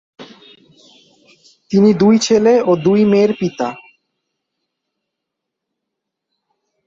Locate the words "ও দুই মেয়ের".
2.61-3.31